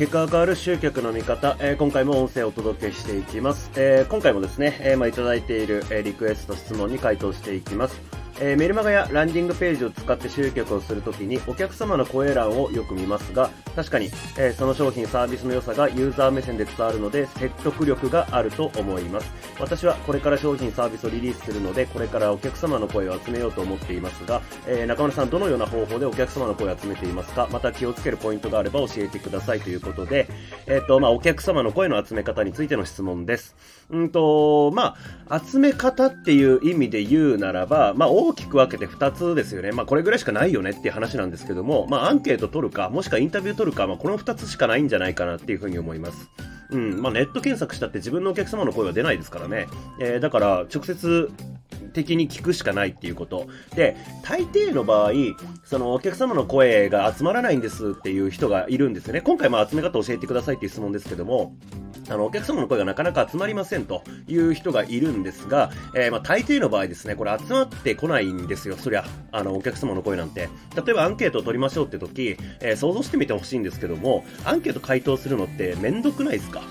[0.00, 3.70] 結果が変わる集客の見方、えー、今回も音声をお届けしていきます。
[3.76, 8.09] えー、今回もですね、えー、まあ、いただいている、えリクエスト質問に回答していきます。
[8.40, 14.06] えー、メルマガやランディングページを使って集客をするときにお客様の声欄をよく見ますが、確かに、
[14.38, 19.30] えー、その商品サービスの良さがユーザー目線で伝わるので説得力があると思います。
[19.60, 27.46] 私はこれから商品サービスをリリースするので、これからお客様の声を集めようと思っていますが、えー、中村さんどのような方法でお客様の声を集めていますか？
[27.52, 30.28] また気をつけるポイントがあれば教えてくださいということで、
[30.66, 33.54] えっ、と、まあ、お客様の声の集め方についての質問です。
[33.90, 34.96] うんと、ま
[35.28, 39.72] あ、集め方っていう意味で言うならば、まあ、大きく分けて2つですよね。
[39.72, 46.30] まあ、これぐらいしかないよねっていう話なんですけども、まあ、アンケート取るか、もしくはインタビュー取るか、まあ、この2つしかないんじゃないかなっていうふうに思います。
[46.70, 49.66] うん、まあ、ネット検索したって自分のお客様の声は出ないですからね。
[50.00, 51.30] えー、だから、直接
[51.92, 53.48] 的に聞くしかないっていうこと。
[53.74, 55.12] で、大抵の場合、
[55.64, 59.20] そのお客様の声が集まらないんですっていう人がいるんですよね。
[59.20, 61.56] 今回も集め方教えてくださいっていう質問ですけども、
[62.10, 70.48] あの、お客様の声がなかなか集まりませんという人がいるんですが、えー、まあ、大抵の場合ですね、これ集まってこないんですよ、そりゃ、あの、お客様の声なんて。
[70.76, 76.62] 例えばアンケートを取りましょうって時、えー、想像してみてほしいんですけども、アンケート回答するのってめんどくないですか？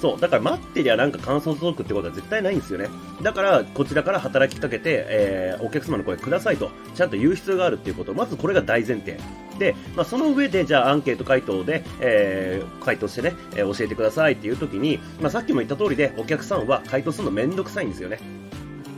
[0.00, 0.20] そう。
[0.20, 2.88] だから待ってりゃなんか感想届くってことは絶対ないんですよね。
[3.22, 8.14] だから、こちらから働きかけて、えー、お客様の声くださいと、ちゃんと言う必要があるっていうこと。
[8.14, 9.18] まずこれが大前提。
[9.58, 18.18] で、まあ、その上で、じゃあアンケート回答で、えー、回答してね、えー、教えてくださいっていう時に、まあ、さっきも言った通りで、お客さんは回答するのめんどくさいんですよね。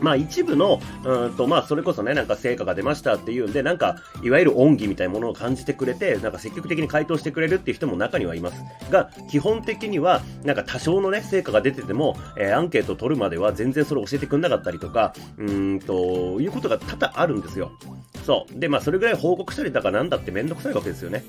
[0.00, 8.62] まあ一部の、うんと、まあそれこそね、なんか成果が出ましたっていうんで、なんか、いわゆる恩義みたいなものを感じてくれて、なんか積極的に回答してくれるっていう人も中にはいます。
[8.90, 17.72] が、基本的には、なんか多少のね、成果が出てても、えー、アンケート取るまでは全然それ教えてくれなかったりとか、うんと、いうことが多々あるんですよ。
[18.24, 18.58] そう。
[18.58, 21.24] で、まあそれぐらい報告したりだからなんだってめんどくさいわけですよね。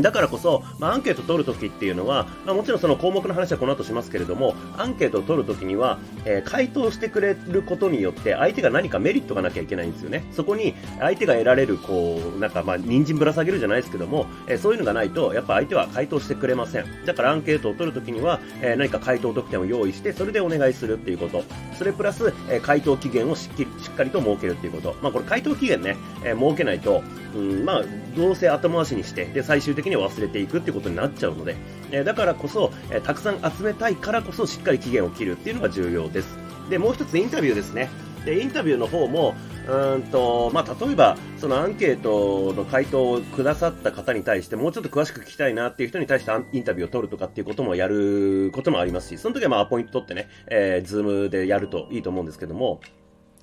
[0.00, 10.24] だからこそ、まあ、アンケート取るときっていうのは、まあ、もちろんその項目の話はこの後しますけれども、アンケートを取るときには、えー、回答してくれることによって、相手が何かメリットがなきゃいけないんですよね。
[10.32, 16.84] そこに、相手が得られる、こう、なんか、ま、人参ぶら下げるじゃないですけども、えー、そういうのがないと、やっぱ相手は回答してくれません。
[17.04, 21.44] だからアンケートを取るときには、えー、何か回答特典を用意して、それでお願いするっていうこと。
[21.76, 24.96] それプラス、え回答期限をしっき、しっかりと設けるっていうこと。
[25.02, 27.02] まあ、これ回答期限ね、え設けないと、
[27.34, 27.84] うん、まあ、
[28.16, 31.56] どうせ後回しにして、で、最終的に忘れていくってことになっちゃうので、
[31.90, 36.38] えだからこそ、えたくさん集めたいからこそしっかり期限を切るっていうのが重要です。
[36.70, 37.88] で、もう一つインタビューですね。
[38.24, 39.34] で、インタビューの方も、
[39.68, 52.80] うんと、まあ、例えば、そのアンケートの回答をくださった方に対して、もうちょっと詳しく聞きたいなっていう人に対してインタビューを取るとかっていうこともやることもありますし、その時はまあ、アポイント取ってね、えー、ズームでやるといいと思うんですけども、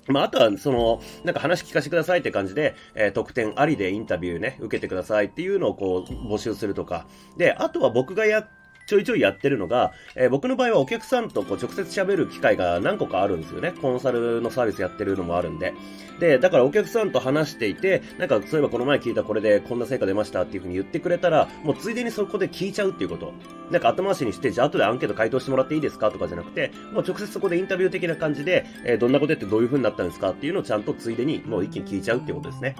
[0.08, 7.06] まあ、あとは、その、なんか話聞かせてくださいって感じで、えー、特典ありでインタビューね、受けてくださいっていうのをこう、募集するとか。
[7.36, 8.48] で、あとは僕がやっ
[8.86, 13.72] ちょいちょいやってるのが、えー、僕の場合はお客さんとこう直接喋る機会が何個かあるんですよね。
[13.82, 15.74] コンサルのサービスやってるのもあるんで。
[16.20, 23.32] で、だからお客さんと話していて、なんかそういえばこの前聞いたこれでこんな成果出ましたっていう風に言ってくれたら、もうついでにそこで聞いちゃうっていうこと。
[23.70, 26.10] なんか後回しにして、じゃあ後でアンケート回答してもらっていいですか？
[26.12, 32.76] とかじゃなくて、もう直接そこでインタビュー的な感じで、えー、どんなことやってどういう風になったんですかっていうのをちゃんとついでにもう一気に聞いちゃうっていうことですね。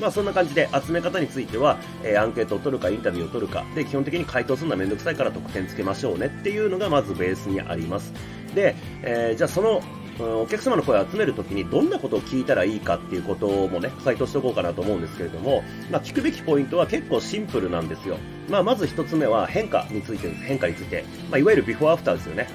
[0.00, 8.12] まあそんな感じで集め方については、えー、アンケートを取るかインタビューを取るか、で、基本的に回答するのはめんどくさいから得点つけましょうねっていうのがまずベースにあります。
[8.54, 9.82] で、えー、じゃあその
[10.22, 18.18] お客様の声を集めるときにどんなことを聞いたらいいかっていうこともね、回答しておこうかなと思うんですけれども、まあ、聞くべきポイントは結構シンプルなんですよ。
[18.48, 20.42] まあ、まず一つ目は変化についてです。
[20.42, 21.04] 変化について。
[21.30, 22.48] まあ、いわゆるビフォーアフターですよね。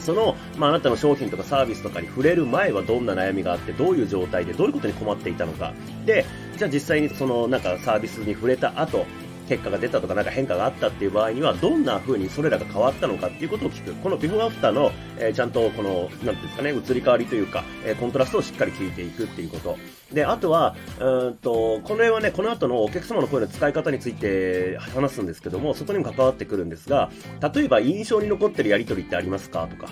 [0.00, 5.72] その、まあ、あなたの商品とかサービスとかに触れる前はどんな悩みがあって、どういう状態で、どういうことに困っていたのか。
[6.04, 6.26] で、
[6.58, 9.06] じゃあ実際にその、なんかサービスに触れた後、
[9.48, 13.92] 結果が出たとかなんか変化があったっていう場合には、どんな風にそれらが変わったのかっていうことを聞く。
[13.94, 19.76] このビフォーアフターの、えー、ちゃんとこの、なんていうんですかね、移り変わりというか、えー、コントラストをしっかり聞いていくっていうこと。
[20.12, 27.10] で、あとは、うんと、この辺はね、この後のお客様の声の使い方について話すんですけども、そこにも関わってくるんですが、
[27.54, 29.88] 例えば印象に残ってるやりとりってありますかとか、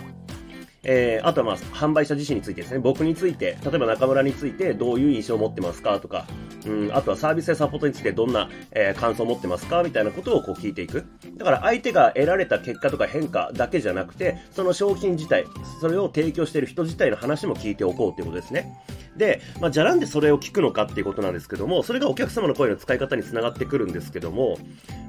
[0.83, 6.27] えー、あとはまあ、販売者自身についてですね、僕について、例えば中村についてどういう印象を持ってますかとか、
[6.67, 11.07] うん、あとはサービスやサポートについてどんな、えー、感想を持ってますかみたいなことをこう聞いていく。
[11.37, 15.47] だから相手が得られた結果とか変化だけじゃなくて、その商品自体、
[15.81, 18.77] それを提供している人自体の話も聞いておこうということですね。
[19.21, 24.59] で、まあ、じゃらんでそれを聞くのかっていうことなんですけども、それがお客様の声の使い方につながってくるんですけども、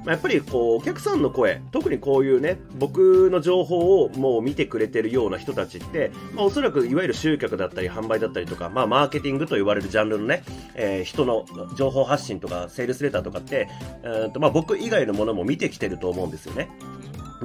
[0.04, 10.44] まあ、やっぱりこう、お客さんの声、特にこういうね、僕の情報をもう見てくれてるような人たちって、まあ、おそらくいわゆる集客だったり販売だったりとか、まあ、マーケティングと言われるジャンルのね、
[10.74, 13.68] えー、人の情報発信とか、セールスレターとかって、
[14.02, 16.68] えーとまあ、僕以外のものも見てきてると思うんですよね。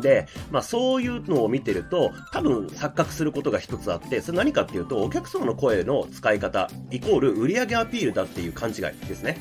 [0.02, 8.76] で、まあそういうのを見てると、多分錯覚することが一つあって、それ何かっていうと、お客様の声の使い方、イコール売上アピールだっていう勘違い
[9.08, 9.38] ですね。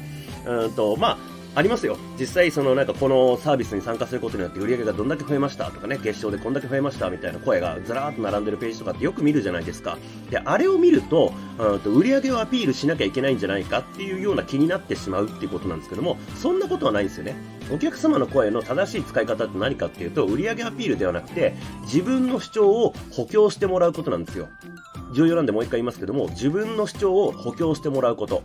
[0.46, 1.96] うんと、まあ、ありますよ。
[2.20, 9.96] 実際、そのなんかこのサービスに参加することによって売り上げがどんだけ増えましたとかね、月賞でこんだけ増えましたみたいな声がずらーっと並んでるページとかってよく見るじゃないですか。
[10.28, 17.34] で、あれを見ると、うんと売り上げをアピールしなきゃいけないんじゃないかっていうような気になってしまうっていうことなんですけども、そんなことはないんですよね。
[17.72, 21.54] お客様の声の正しい使い方って何かっていうと、売り上げアピールではなくて、
[21.84, 24.48] 自分の主張を補強してもらうことなんですよ。
[25.14, 28.42] 重要なんでもう一回言いますけども、自分の主張を補強してもらうこと。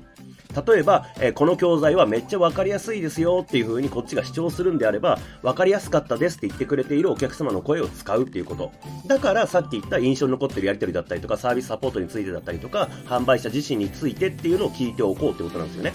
[0.65, 8.71] 例えば、えー、この教材はめっちゃ分かりやすいですよっていう風にこっちが主張するんであれば、分かりやすかったですって言ってくれているお客様の声を使うっていうこと。
[9.07, 15.93] だからさっき言った印象に残ってるやり取りだったりとか、サービスサポートについてだったりとか、販売者自身についてっていうのを聞いておこうってことなんですよね。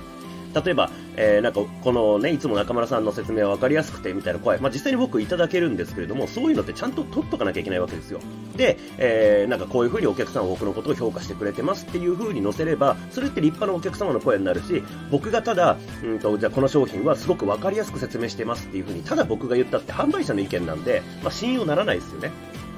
[0.64, 8.20] 例えば、えー、なんかこのね、いつも中村さんの説明は分かりやすくてみたいな声、まあ、実際に僕いただけるんですけれども、そういうのってちゃんと取っとかなきゃいけないわけですよ。
[8.56, 22.30] で、えー、なんかこういう風にお客さんは僕のことを評価してくれてますっていう風に載せれば、それって立派なお客様の声になるし、僕がただ、うんと、じゃあこの商品はすごく分かりやすく説明してますっていう風に、ただ僕が言ったって販売者の意見なんで、まあ、信用ならないですよね。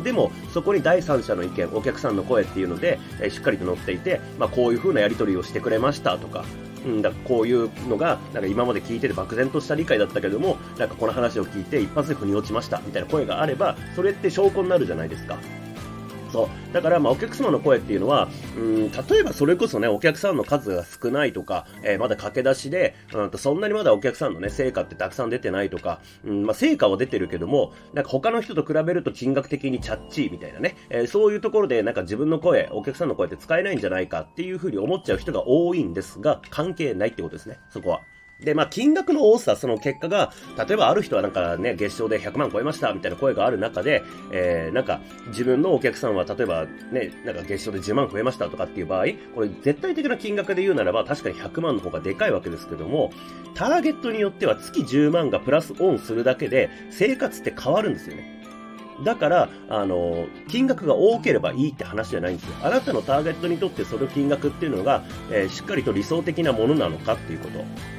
[0.03, 6.45] でも、そこに第三者の意見、お客さんの声っていうので、え、しっかりと載っていて、まあ、こういう風なやり取りをしてくれましたとか、
[6.87, 15.37] うん、だこういうのが、なんか今まで聞いてて漠然とした理解だったけども、なんかこの話を聞いて一発で腑に落ちました、みたいな声があれば、それって証拠になるじゃないですか。
[16.31, 16.75] そう。
[16.75, 38.01] だから、まあ、お客様の声っていうのは、うん、例えばそれこそね、お客さんの数が少ないとか、えー、まだ駆け出しで、うんと、そんなにまだお客さんのね、成果ってたくさん出てないとか、うん、まあ、成果は出てるけども、なんか他の人と比べると金額的にチャッチーみたいなね、えー、そういうところでなんか自分の声、お客さんの声って使えないんじゃないかっていうふうに思っちゃう人が多いんですが、関係ないってことですね、そこは。
[38.41, 53.11] で、まあ、金額の多さ、その結果が、例えばある人はなんかね、月賞で100万超えました、みたいな声がある中で、えー、なんか、自分のお客さんは、例えばね、なんか月賞で10万増えましたとかっていう場合、これ絶対的な金額で言うならば、確かに100万の方がでかいわけですけども、
[53.55, 58.38] ターゲットによっては月10万がプラスオンするだけで、生活って変わるんですよね。
[59.05, 62.57] だから、あの、金額が多ければいいって話じゃないんですよ。
[62.63, 67.49] あなたのターゲットにとってその金額っていうのが、えー、しっかりと理想的なものなのかっていうこ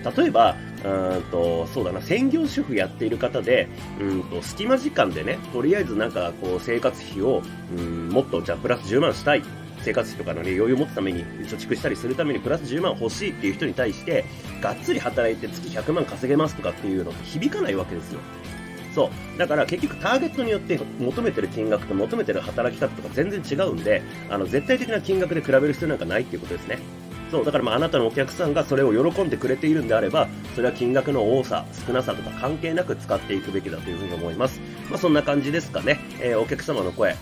[0.03, 0.21] と。
[0.21, 3.69] 例えば、うんと、そうだな、専業主婦やっている方で、
[3.99, 7.41] うんと、隙間時間でね、とりあえずなんか、こう、生活費を、
[7.77, 9.43] うん、もっと、じゃあ、プラス10万したい。
[9.81, 14.25] 生活費とかの、ね、余裕を持つために、貯蓄したりするためにプラス10万欲しいっていう人に対して、
[14.61, 18.19] がっつり働いて月100万稼げますとかっていうのって響かないわけですよ。
[18.93, 19.37] そう。
[19.37, 26.79] だから結局ターゲットによって求めてる金額と求めてる働き方とか全然違うんで、あの、絶対的な金額で比べる必要なんかないっていうことですね。
[27.31, 34.59] そう、だからまああなたのお客さんがそれを喜んでくれているんであれば、それは金額の多さ、少なさとか関係なく使っていくべきだというふうに思います。
[34.89, 35.99] まあそんな感じですかね。
[36.19, 37.15] えー、お客様の声、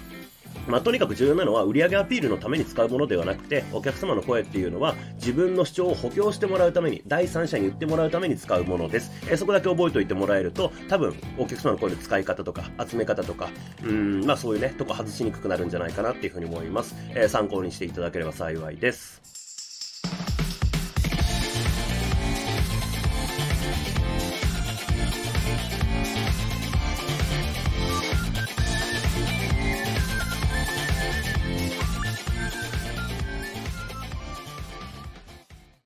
[0.67, 9.11] まあ、とにかく重要なのは売上アピールのために使うものではなくて、お客様の声っていうのは自分の主張を補強してもらうために、第三者に言ってもらうために使うものです。
[9.29, 13.49] え、そこだけ覚えておいてもらえると、多分お客様の声の使い方とか、集め方とか、
[13.83, 16.95] うん、まあそういうね、とこ外しにくくなるんじゃないかなっていうふうに思います。
[17.11, 19.36] えー、参考にしていただければ幸いです。